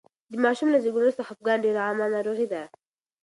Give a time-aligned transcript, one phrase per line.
[0.31, 2.63] د ماشوم له زېږون وروسته خپګان ډېره عامه ناروغي ده.